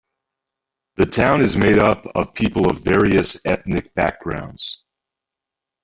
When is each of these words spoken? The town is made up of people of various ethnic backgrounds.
The 0.95 1.05
town 1.05 1.41
is 1.41 1.55
made 1.55 1.77
up 1.77 2.07
of 2.15 2.33
people 2.33 2.67
of 2.67 2.83
various 2.83 3.39
ethnic 3.45 3.93
backgrounds. 3.93 4.83